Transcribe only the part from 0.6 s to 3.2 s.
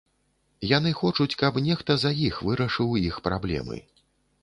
Яны хочуць, каб нехта за іх вырашыў